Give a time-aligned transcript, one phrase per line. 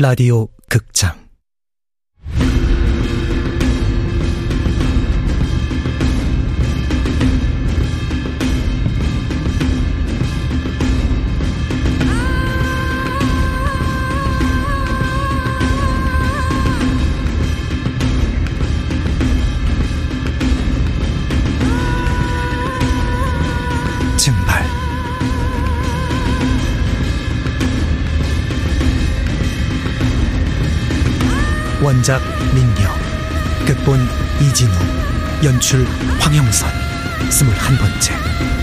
[0.00, 1.27] 라디오 극장
[31.88, 32.20] 원작
[32.54, 32.94] 민경
[33.66, 33.98] 극본
[34.42, 34.70] 이진우
[35.42, 35.86] 연출
[36.20, 36.68] 황영선
[37.30, 38.57] 스물한 번째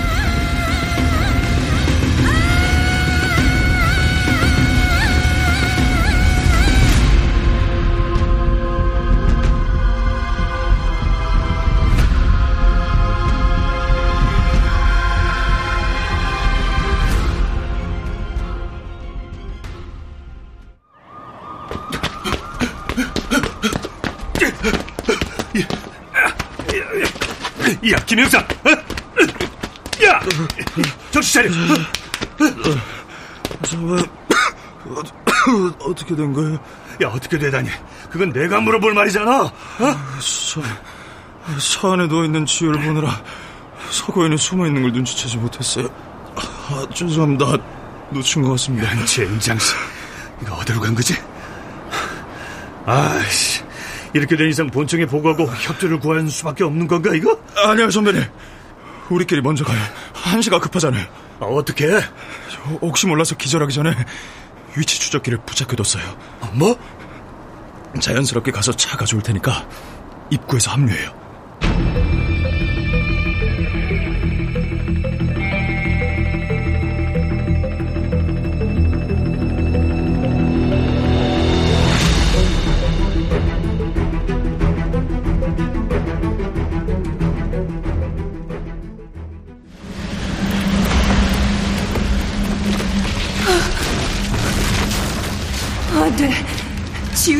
[27.91, 28.39] 야, 김영사!
[28.39, 28.69] 어?
[30.05, 30.19] 야!
[31.11, 31.51] 정신 차려!
[33.63, 33.77] 저,
[35.79, 36.55] 어떻게 된 거예요?
[37.03, 37.69] 야, 어떻게 되다니?
[38.09, 39.43] 그건 내가 물어볼 말이잖아.
[39.43, 39.51] 어?
[40.19, 40.61] 서,
[41.59, 43.21] 서 안에 누워있는 지우를 보느라
[43.91, 45.87] 서고인이 숨어있는 걸 눈치채지 못했어요.
[46.35, 47.57] 아, 죄송합니다.
[48.09, 49.05] 놓친 것 같습니다.
[49.05, 49.73] 젠장씨.
[50.41, 51.15] 이거 어디로 간 거지?
[52.85, 53.54] 아이씨.
[54.15, 57.37] 이렇게 된 이상 본청에 보고하고 협조를 구하는 수밖에 없는 건가 이거?
[57.53, 58.23] 아니요 선배님
[59.09, 59.77] 우리끼리 먼저 가요
[60.13, 61.05] 한시가 급하잖아요
[61.41, 61.99] 아, 어떻게?
[62.81, 63.93] 혹시 몰라서 기절하기 전에
[64.77, 66.79] 위치 추적기를 부착해뒀어요 아, 뭐?
[67.99, 69.67] 자연스럽게 가서 차 가져올 테니까
[70.29, 72.04] 입구에서 합류해요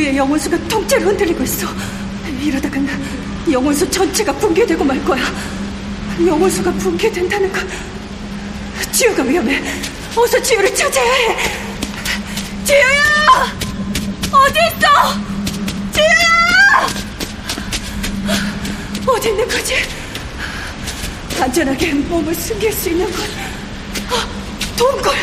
[0.06, 1.68] 지휘의 영혼수가 통째로 흔들리고 있어.
[2.42, 2.88] 이러다간
[3.52, 5.24] 영혼수 전체가 붕괴되고 말 거야.
[6.26, 7.68] 영혼수가 붕괴된다는 건
[8.92, 9.64] 지우가 위험해.
[10.16, 11.38] 어서 지우를 찾아야 해.
[12.64, 13.58] 지우야!
[14.32, 14.88] 어디 있어?
[15.92, 16.88] 지우야!
[19.08, 19.76] 어디 있는 거지?
[21.40, 23.22] 안전하게 몸을 숨길 수 있는 곳.
[24.12, 25.14] 어, 동굴!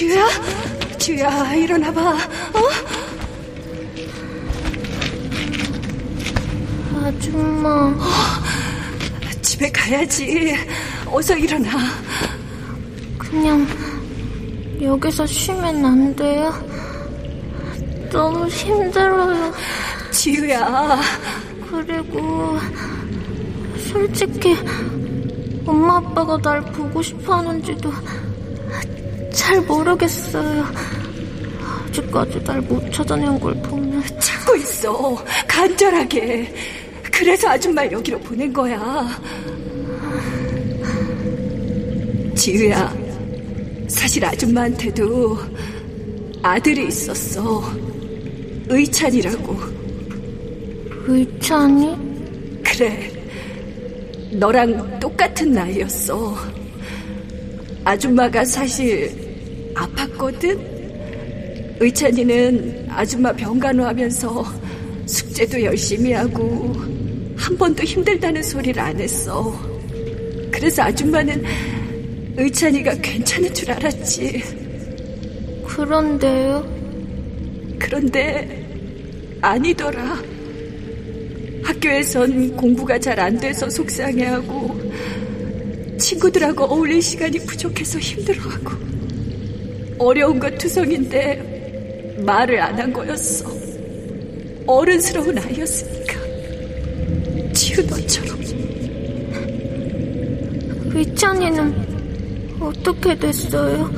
[0.00, 0.26] 지우야?
[0.98, 2.00] 지우야, 일어나봐.
[2.00, 2.68] 어?
[7.04, 7.68] 아줌마.
[7.68, 8.00] 어,
[9.42, 10.56] 집에 가야지.
[11.04, 11.68] 어서 일어나.
[13.18, 13.66] 그냥
[14.80, 16.50] 여기서 쉬면 안 돼요?
[18.10, 19.52] 너무 힘들어요.
[20.10, 20.98] 지우야.
[21.70, 22.58] 그리고
[23.92, 24.56] 솔직히
[25.66, 27.92] 엄마 아빠가 날 보고 싶어 하는지도
[29.32, 30.64] 잘 모르겠어요.
[31.88, 34.02] 아직까지 날 못 찾아낸 걸 보면.
[34.20, 35.24] 찾고 있어.
[35.48, 36.54] 간절하게.
[37.12, 39.08] 그래서 아줌마 여기로 보낸 거야.
[42.34, 42.96] 지우야,
[43.86, 45.38] 사실 아줌마한테도
[46.42, 47.62] 아들이 있었어.
[48.68, 49.56] 의찬이라고.
[51.06, 51.98] 의찬이?
[52.64, 53.10] 그래.
[54.32, 56.34] 너랑 똑같은 나이였어.
[57.84, 59.19] 아줌마가 사실
[59.74, 60.80] 아팠거든?
[61.80, 64.44] 의찬이는 아줌마 병간호 하면서
[65.06, 66.72] 숙제도 열심히 하고
[67.36, 69.58] 한 번도 힘들다는 소리를 안 했어.
[70.50, 71.42] 그래서 아줌마는
[72.36, 74.42] 의찬이가 괜찮은 줄 알았지.
[75.66, 76.80] 그런데요?
[77.78, 78.60] 그런데
[79.40, 80.22] 아니더라.
[81.62, 84.90] 학교에선 공부가 잘 안 돼서 속상해하고
[85.98, 88.89] 친구들하고 어울릴 시간이 부족해서 힘들어하고
[90.00, 93.50] 어려운 것 투성인데 말을 안 한 거였어.
[94.66, 96.14] 어른스러운 아이였으니까.
[97.52, 98.40] 지우 너처럼.
[100.94, 101.74] 위찬이는
[102.60, 103.90] 어떻게 됐어요?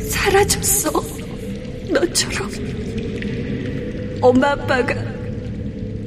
[0.00, 0.90] 사라졌어.
[1.90, 2.50] 너처럼.
[4.20, 4.94] 엄마 아빠가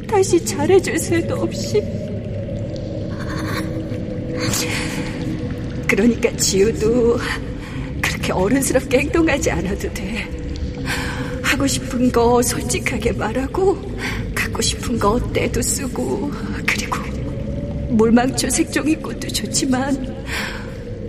[0.09, 1.81] 다시 잘해줄 새도 없이
[5.91, 7.19] 그러니까 지우도
[8.01, 10.25] 그렇게 어른스럽게 행동하지 않아도 돼.
[11.43, 13.77] 하고 싶은 거 솔직하게 말하고,
[14.33, 16.31] 갖고 싶은 거 때도 쓰고,
[16.65, 16.97] 그리고
[17.89, 20.23] 물망초 색종이 꽃도 좋지만,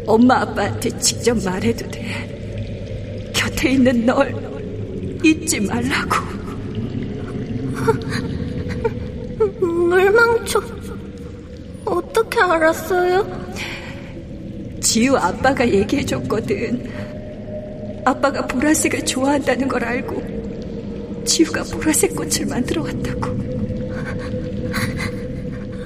[0.04, 3.30] 엄마 아빠한테 직접 말해도 돼.
[3.32, 4.34] 곁에 있는 널
[5.22, 6.16] 잊지 말라고.
[9.60, 10.60] 물망초
[11.84, 13.41] 어떻게 알았어요?
[14.92, 18.02] 지우 아빠가 얘기해줬거든.
[18.04, 23.34] 아빠가 보라색을 좋아한다는 걸 알고 지우가 보라색 꽃을 만들어 왔다고.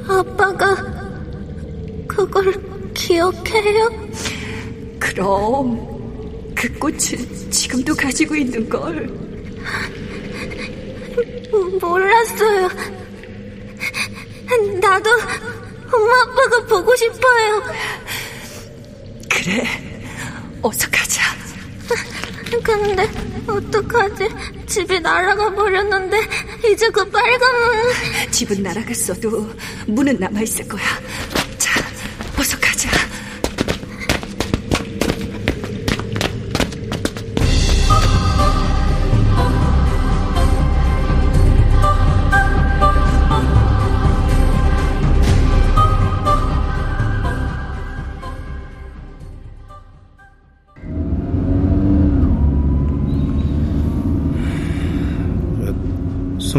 [0.08, 0.74] 아빠가
[2.08, 2.52] 그걸
[2.94, 4.08] 기억해요?
[4.98, 9.08] 그럼 그 꽃은 지금도 가지고 있는 걸.
[11.80, 12.68] 몰랐어요.
[14.80, 15.10] 나도
[15.92, 17.62] 엄마 아빠가 보고 싶어요.
[19.46, 19.62] 그래,
[20.60, 21.22] 어서 가자.
[22.64, 23.08] 근데
[23.46, 24.28] 어떡하지?
[24.66, 26.18] 집이 날아가 버렸는데
[26.68, 29.48] 이제 그 빨간 문 집은 날아갔어도
[29.86, 30.82] 문은 남아 있을 거야.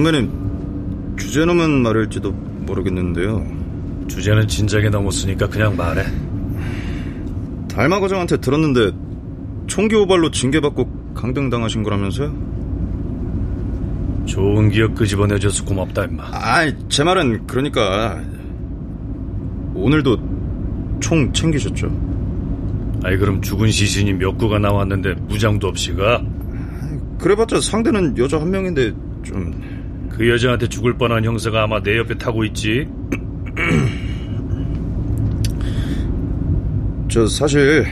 [0.07, 3.45] 선배님, 주제 넘은 말일지도 모르겠는데요.
[4.07, 6.05] 주제는 진작에 넘었으니까 그냥 말해.
[7.67, 8.91] 달마 과장한테 들었는데
[9.67, 12.33] 총기 오발로 징계받고 강등당하신 거라면서요?
[14.27, 16.23] 좋은 기억 끄집어내줘서 고맙다 임마.
[16.31, 18.21] 아이, 제 말은 그러니까
[19.75, 21.91] 오늘도 총 챙기셨죠?
[23.03, 26.23] 아이 그럼 죽은 시신이 몇 구가 나왔는데 무장도 없이 가?
[27.19, 28.93] 그래봤자 상대는 여자 한 명인데
[29.23, 29.76] 좀...
[30.09, 32.87] 그 여자한테 죽을 뻔한 형사가 아마 내 옆에 타고 있지?
[37.09, 37.85] 저 사실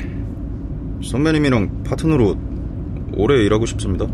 [1.04, 2.38] 선배님이랑 파트너로
[3.14, 4.06] 오래 일하고 싶습니다.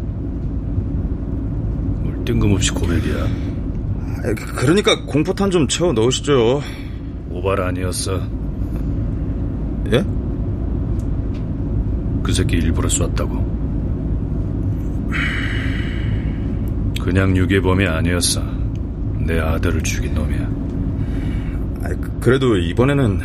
[2.01, 3.23] 뭘 뜬금없이 고백이야.
[4.23, 6.61] 아, 그러니까 공포탄 좀 채워 넣으시죠.
[7.31, 8.21] 오발 아니었어.
[9.93, 10.05] 예?
[12.21, 13.51] 그 새끼 일부러 쐈다고.
[17.03, 18.43] 그냥 유괴범이 아니었어.
[19.19, 20.49] 내 아들을 죽인 놈이야.
[21.83, 23.19] 아, 그래도 이번에는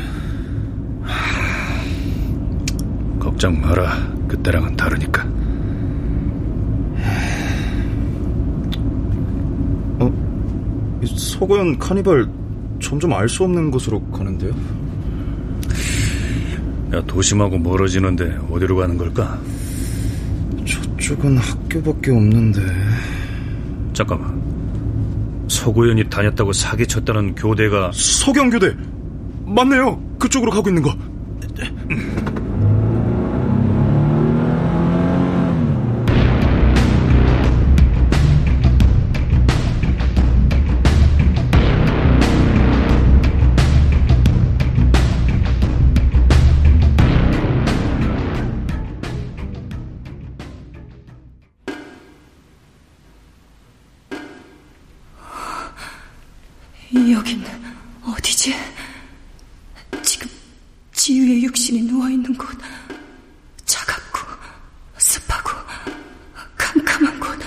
[3.19, 4.15] 걱정 마라.
[4.29, 5.25] 그때랑은 다르니까.
[9.99, 10.13] 어?
[11.05, 12.27] 서고현 카니발
[12.81, 14.53] 점점 알 수 없는 곳으로 가는데요?
[16.95, 19.39] 야, 도심하고 멀어지는데 어디로 가는 걸까?
[20.65, 22.61] 저쪽은 학교밖에 없는데...
[23.97, 24.39] 잠깐만.
[25.49, 28.77] 서구현이 다녔다고 사기쳤다는 교대가 서경교대!
[29.47, 29.99] 맞네요!
[30.19, 30.95] 그쪽으로 가고 있는 거!
[61.07, 62.49] 지유의 육신이 누워있는 곳.
[63.65, 64.19] 차갑고
[64.99, 65.51] 습하고
[66.59, 67.39] 캄캄한 곳.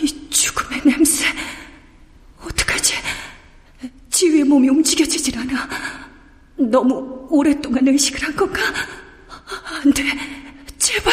[0.00, 1.26] 이 죽음의 냄새.
[2.40, 2.94] 어떡하지?
[4.08, 5.68] 지유의 몸이 움직여지질 않아.
[6.56, 8.62] 너무 오랫동안 의식을 한 건가?
[9.66, 10.02] 안 돼.
[10.78, 11.12] 제발.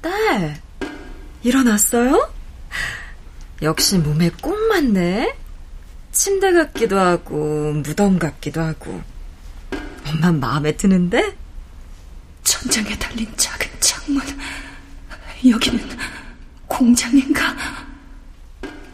[0.00, 0.60] 딸,
[1.44, 2.28] 일어났어요?
[3.62, 5.36] 역시 몸에 꼭 맞네.
[6.12, 9.02] 침대 같기도 하고 무덤 같기도 하고.
[10.08, 11.36] 엄마 마음에 드는데?
[12.42, 14.22] 천장에 달린 작은 창문.
[15.46, 15.88] 여기는
[16.66, 17.54] 공장인가?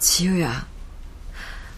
[0.00, 0.66] 지우야,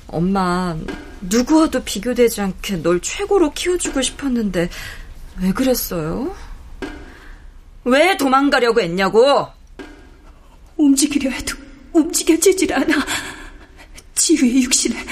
[0.06, 0.76] 엄마
[1.20, 4.70] 누구와도 비교되지 않게 널 최고로 키워주고 싶었는데
[5.40, 6.34] 왜 그랬어요?
[7.84, 9.46] 왜 도망가려고 했냐고?
[10.76, 11.56] 움직이려 해도
[11.92, 12.94] 움직여지질 않아.
[14.20, 15.02] 지우의 육신에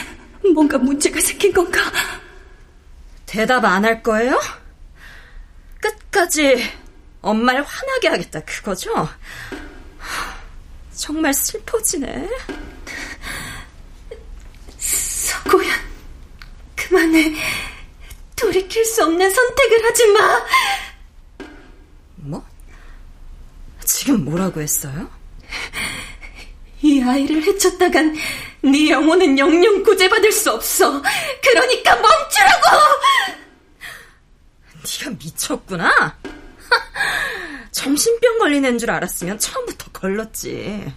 [0.52, 1.80] 뭔가 문제가 생긴 건가?
[3.24, 4.38] 대답 안 할 거예요?
[5.80, 6.70] 끝까지
[7.22, 9.08] 엄마를 화나게 하겠다 그거죠?
[10.94, 12.28] 정말 슬퍼지네.
[14.78, 15.38] 서,
[16.76, 17.34] 그만해.
[18.36, 20.46] 돌이킬 수 없는 선택을 하지 마.
[22.16, 22.46] 뭐?
[23.84, 25.08] 지금 뭐라고 했어요?
[26.98, 28.16] 이 아이를 해쳤다간
[28.62, 31.00] 네 영혼은 영영 구제받을 수 없어.
[31.42, 32.76] 그러니까 멈추라고!
[35.00, 36.18] 네가 미쳤구나.
[37.70, 40.92] 정신병 걸린 애인 줄 알았으면 처음부터 걸렀지.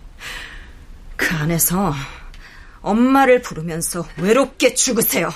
[1.15, 1.93] 그 안에서
[2.81, 5.31] 엄마를 부르면서 외롭게 죽으세요.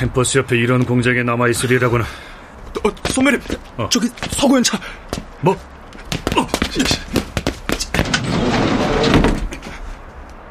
[0.00, 2.06] 캠퍼스 옆에 이런 공장에 남아있으리라고는.
[2.06, 3.38] 어, 소매님,
[3.76, 3.86] 어.
[3.90, 4.80] 저기 서구현 차.
[5.42, 5.52] 뭐?
[6.34, 6.40] 어.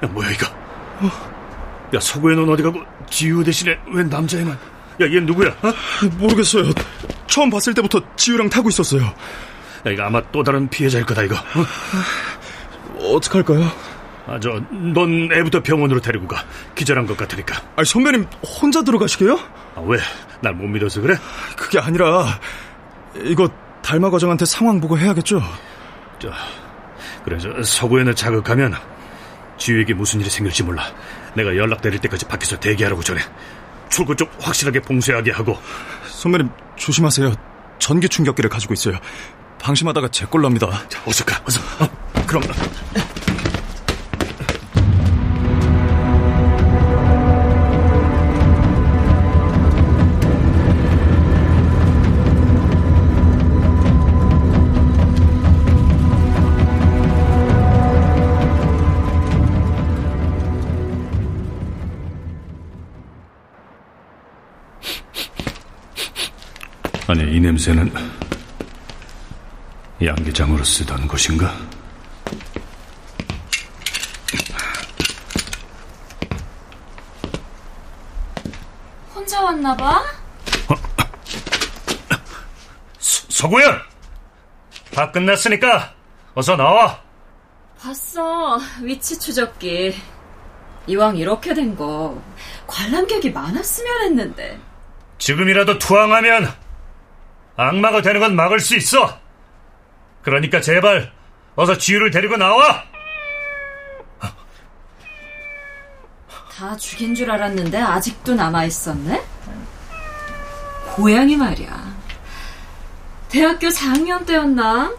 [0.03, 0.45] 야, 뭐야 이거?
[0.99, 1.09] 어.
[1.95, 2.79] 야, 서구현은 어디 가고
[3.09, 4.51] 지우 대신에 웬 남자애만?
[5.01, 5.49] 야, 얘 누구야?
[5.49, 5.73] 어?
[6.19, 6.71] 모르겠어요.
[7.25, 9.01] 처음 봤을 때부터 지우랑 타고 있었어요.
[9.01, 11.35] 야, 이거 아마 또 다른 피해자일 거다 이거.
[11.35, 13.15] 어?
[13.15, 13.71] 어떡할까요?
[14.29, 16.43] 아, 저, 넌 애부터 병원으로 데리고 가.
[16.75, 17.61] 기절한 것 같으니까.
[17.75, 18.27] 아, 선배님
[18.61, 19.39] 혼자 들어가시게요?
[19.75, 19.97] 아, 왜?
[20.41, 21.15] 날 못 믿어서 그래?
[21.57, 22.39] 그게 아니라
[23.23, 23.49] 이거
[23.81, 25.41] 달마 과정한테 상황 보고 해야겠죠.
[26.19, 26.31] 저,
[27.25, 28.75] 그래서 서구에는 자극하면
[29.57, 30.83] 지우에게 무슨 일이 생길지 몰라.
[31.33, 33.21] 내가 연락 드릴 때까지 밖에서 대기하라고 전해.
[33.89, 35.57] 출구 좀 확실하게 봉쇄하게 하고.
[36.07, 37.33] 선배님 조심하세요.
[37.79, 38.97] 전기 충격기를 가지고 있어요.
[39.59, 40.67] 방심하다가 제 합니다.
[40.87, 41.59] 자, 어서 가, 어서.
[41.83, 41.89] 어,
[42.27, 42.43] 그럼.
[67.59, 67.91] 냄새는
[70.01, 71.53] 양계장으로 쓰던 곳인가?
[79.13, 80.01] 혼자 왔나 봐?
[80.69, 80.75] 어?
[82.99, 83.81] 서구현!
[84.93, 85.93] 다 끝났으니까
[86.35, 87.01] 어서 나와.
[87.81, 88.59] 봤어.
[88.81, 89.95] 위치 추적기.
[90.87, 92.21] 이왕 이렇게 된 거
[92.67, 94.59] 관람객이 많았으면 했는데.
[95.17, 96.53] 지금이라도 투항하면
[97.59, 99.19] 악마가 되는 건 막을 수 있어.
[100.21, 101.11] 그러니까 제발
[101.55, 102.83] 어서 지유를 데리고 나와.
[106.55, 109.21] 다 죽인 줄 알았는데 아직도 남아 있었네.
[110.95, 111.99] 고양이 말이야.
[113.27, 114.95] 대학교 4학년 때였나?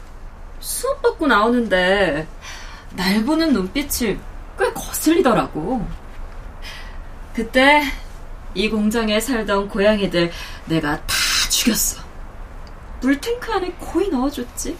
[0.60, 2.26] 수업 받고 나오는데
[2.90, 4.18] 날 보는 눈빛이
[4.58, 5.86] 꽤 거슬리더라고.
[7.34, 7.82] 그때
[8.54, 10.30] 이 공장에 살던 고양이들
[10.66, 11.14] 내가 다
[11.48, 12.09] 죽였어.
[13.00, 14.76] 물탱크 안에 고이 넣어줬지.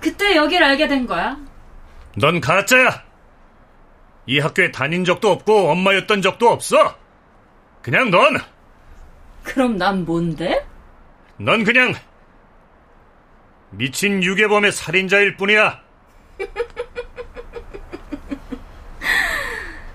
[0.00, 1.36] 그때 여길 알게 된 거야.
[2.16, 3.04] 넌 가짜야.
[4.26, 6.96] 이 학교에 다닌 적도 없고 엄마였던 적도 없어.
[7.82, 8.36] 그냥 넌.
[9.42, 10.66] 그럼 난 뭔데?
[11.38, 11.94] 넌 그냥
[13.70, 15.80] 미친 유괴범의 살인자일 뿐이야.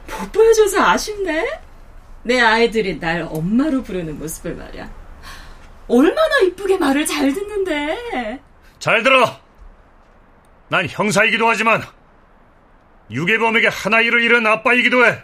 [0.07, 1.61] 못 보여줘서 아쉽네.
[2.23, 5.02] 내 아이들이 날 엄마로 부르는 모습을 말이야.
[5.87, 8.41] 얼마나 이쁘게 말을 잘 듣는데.
[8.79, 9.39] 잘 들어.
[10.69, 11.83] 난 형사이기도 하지만
[13.11, 15.19] 유괴범에게 하나이를 잃은 아빠이기도 해.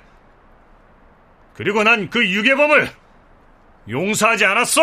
[1.56, 2.90] 그리고 난 그 유괴범을
[3.90, 4.82] 용서하지 않았어.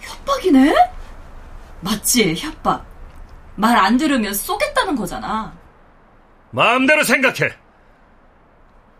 [0.00, 0.74] 협박이네?
[1.80, 2.84] 맞지, 협박.
[3.56, 5.56] 말 안 들으면 쏘겠다는 거잖아.
[6.50, 7.54] 마음대로 생각해.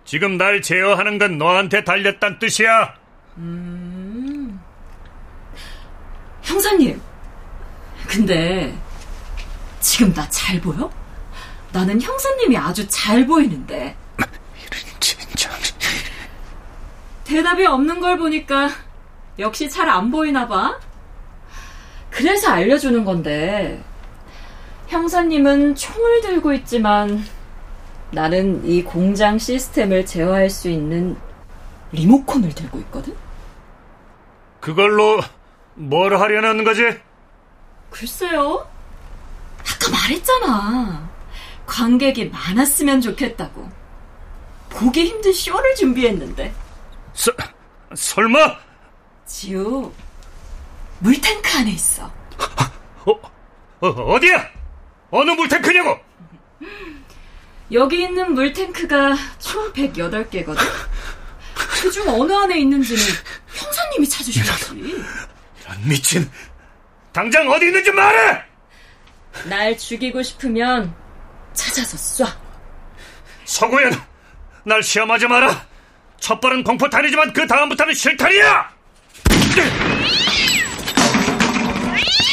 [0.05, 2.95] 지금 날 제어하는 건 너한테 달렸단 뜻이야.
[3.38, 4.61] 음.
[6.43, 7.00] 형사님,
[8.09, 8.76] 근데
[9.81, 10.90] 지금 나 잘 보여?
[11.73, 13.97] 나는 형사님이 아주 잘 보이는데.
[14.19, 15.50] 이런 진짜.
[17.25, 18.71] 대답이 없는 걸 보니까
[19.38, 20.78] 역시 잘 안 보이나 봐.
[22.11, 23.83] 그래서 알려주는 건데.
[24.88, 27.23] 형사님은 총을 들고 있지만
[28.12, 31.16] 나는 이 공장 시스템을 제어할 수 있는
[31.93, 33.14] 리모컨을 들고 있거든?
[34.67, 35.21] 그걸로
[35.75, 36.83] 뭘 하려는 거지?
[37.89, 38.69] 글쎄요.
[39.61, 41.09] 아까 말했잖아.
[41.67, 43.71] 관객이 많았으면 좋겠다고.
[44.71, 46.53] 보기 힘든 쇼를 준비했는데.
[47.15, 47.31] 서,
[47.95, 48.59] 설마?
[49.25, 49.93] 지우,
[50.99, 52.11] 물탱크 안에 있어.
[53.05, 53.13] 어,
[53.83, 54.51] 어, 어디야?
[55.13, 55.97] 어느 물탱크냐고?
[57.71, 60.59] 여기 있는 물탱크가 총 108개거든?
[61.55, 63.01] 그중 어느 안에 있는지는
[63.97, 64.75] 형사님이 찾으셔야지.
[64.75, 66.31] 이런 미친.
[67.12, 68.43] 당장 어디 있는지 말해!
[69.45, 70.95] 날 죽이고 싶으면
[71.55, 72.37] 찾아서 쏴.
[73.45, 73.93] 서구현,
[74.65, 75.67] 날 시험하지 마라.
[76.21, 78.76] 첫 발은 공포탄이지만 그 다음부터는 실탄이야!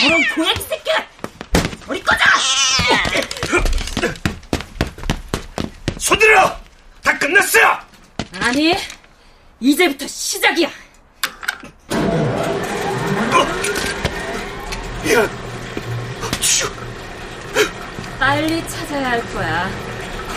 [0.01, 1.08] 저런 고양이 새끼야!
[1.88, 2.24] 우리 꺼져!
[5.98, 6.58] 손들어!
[7.01, 7.60] 다 끝났어!
[8.41, 8.75] 아니,
[9.60, 10.70] 이제부터 시작이야.
[15.12, 15.29] 야,
[18.19, 19.69] 빨리 찾아야 할 거야.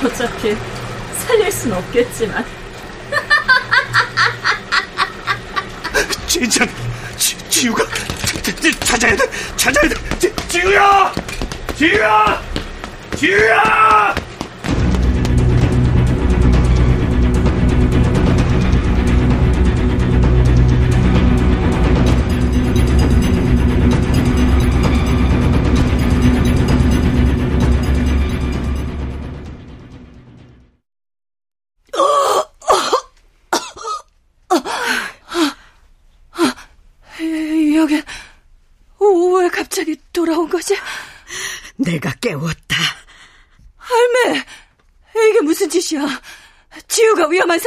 [0.05, 0.57] 어차피
[1.27, 2.45] 살릴 순 없겠지만.
[6.27, 6.67] 진짜
[7.17, 7.85] 지, 지우가
[8.81, 9.25] 찾아야 돼
[9.57, 11.15] 찾아야 돼 지, 지우야
[11.75, 12.43] 지우야
[13.17, 14.15] 지우야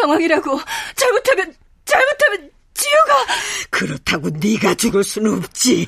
[0.10, 0.60] 상황이라고.
[0.96, 3.26] 잘못하면, 잘못하면 지우가...
[3.70, 5.88] 그렇다고 네가 죽을 수는 없지.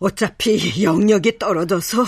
[0.00, 2.04] 어차피 영역이 떨어져서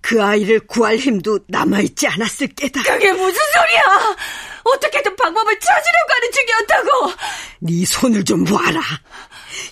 [0.00, 2.82] 그 아이를 구할 힘도 남아있지 않았을 게다.
[2.82, 4.16] 그게 무슨 소리야!
[4.64, 7.12] 어떻게든 방법을 찾으려고 하는 중이었다고!
[7.60, 8.80] 네 손을 좀 봐라.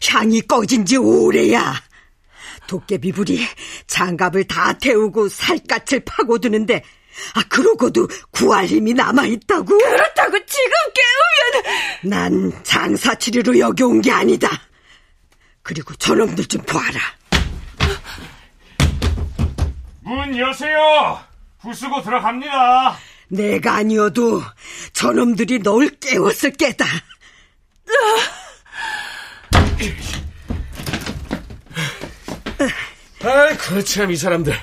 [0.06, 1.82] 향이 꺼진 지 오래야.
[2.66, 3.46] 도깨비불이
[3.86, 6.82] 장갑을 다 태우고 살갗을 파고드는데
[7.34, 9.66] 아 그러고도 구할 힘이 남아있다고?
[9.78, 11.84] 그렇다고 지금 깨우면...
[12.04, 14.48] 난 장사치리로 여기 온 게 아니다.
[15.62, 17.00] 그리고 저놈들 좀 봐라.
[20.02, 21.18] 문 여세요.
[21.60, 22.96] 부수고 들어갑니다.
[23.28, 24.40] 내가 아니어도
[24.92, 26.84] 저놈들이 널 깨웠을 게다.
[33.22, 34.54] 아이, 그참 이 사람들.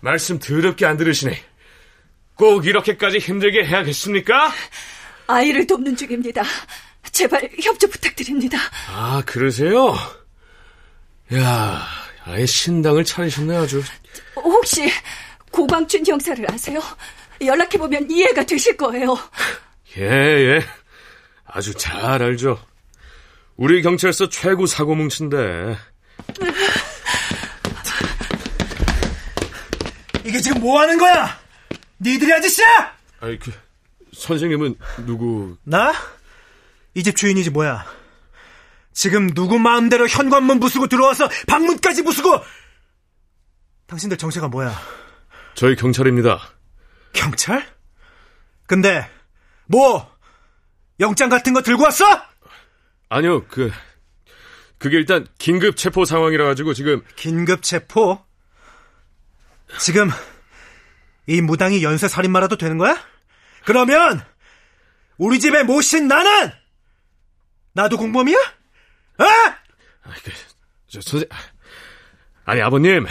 [0.00, 1.40] 말씀 더럽게 안 들으시네.
[2.42, 4.50] 꼭 이렇게까지 힘들게 해야겠습니까?
[5.28, 6.42] 아이를 돕는 중입니다.
[7.12, 8.58] 제발 협조 부탁드립니다.
[8.92, 9.94] 아, 그러세요?
[11.34, 11.86] 야,
[12.24, 13.80] 아예 신당을 차리셨네, 아주.
[14.34, 14.90] 혹시
[15.52, 16.82] 고광춘 형사를 아세요?
[17.40, 19.16] 연락해보면 이해가 되실 거예요.
[19.98, 20.64] 예, 예.
[21.46, 22.58] 아주 잘 알죠.
[23.56, 25.78] 우리 경찰서 최고 사고 뭉친데.
[30.24, 31.41] 이게 지금 뭐 하는 거야?
[32.02, 32.96] 니들이 아저씨야?
[33.20, 33.52] 아이, 그,
[34.12, 35.56] 선생님은 누구?
[35.64, 35.92] 나?
[36.94, 37.86] 이 집 주인이지 뭐야.
[38.92, 42.38] 지금 누구 마음대로 현관문 부수고 들어와서 방문까지 부수고!
[43.86, 44.74] 당신들 정체가 뭐야?
[45.54, 46.38] 저희 경찰입니다.
[47.14, 47.66] 경찰?
[48.66, 49.08] 근데
[49.66, 50.10] 뭐
[51.00, 52.04] 영장 같은 거 들고 왔어?
[53.08, 53.70] 아니요, 그,
[54.78, 58.22] 그게 일단 긴급 체포 상황이라 가지고 지금 긴급 체포?
[59.78, 60.10] 지금
[61.26, 62.96] 이 무당이 연쇄 살인마라도 되는 거야?
[63.64, 64.24] 그러면
[65.18, 66.52] 우리 집에 모신 나는
[67.74, 68.36] 나도 공범이야?
[68.36, 69.24] 어?
[69.24, 70.32] 아, 그,
[70.88, 71.28] 저, 선생,
[72.44, 73.06] 아니, 아버님,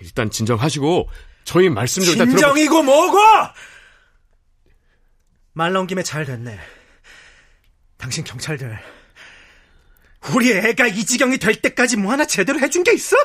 [0.00, 1.08] 일단 진정하시고,
[1.44, 2.54] 저희 말씀 좀 일단 들어보...
[2.54, 3.18] 진정이고 뭐고?
[5.52, 6.58] 말 나온 김에 잘 됐네.
[7.96, 8.78] 당신 경찰들,
[10.34, 13.16] 우리 애가 이 지경이 될 때까지 뭐 하나 제대로 해준 게 있어?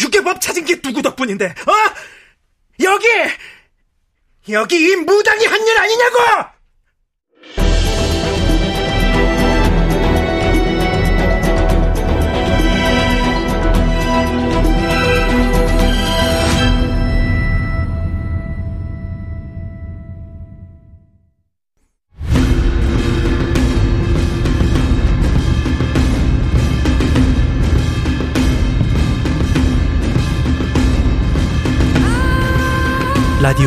[0.00, 1.72] 유괴법 찾은 게 누구 덕분인데, 어?
[2.82, 3.06] 여기!
[4.48, 6.16] 여기 이 무당이 한 일 아니냐고!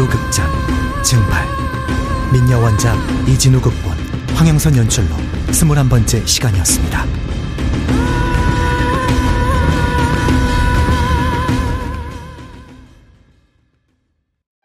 [0.07, 0.49] 극장
[1.03, 1.47] 증발
[2.31, 3.97] 민여 원작 이진우 극본
[4.35, 5.15] 황영선 연출로
[5.51, 7.22] 스물한 번째 시간이었습니다.